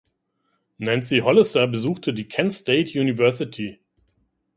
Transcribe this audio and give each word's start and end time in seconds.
Nancy 0.79 1.19
Hollister 1.19 1.67
besuchte 1.67 2.11
die 2.11 2.27
Kent 2.27 2.51
State 2.53 2.99
University. 2.99 3.79